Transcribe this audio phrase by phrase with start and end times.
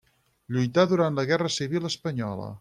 [0.55, 2.49] Lluità durant la Guerra civil espanyola.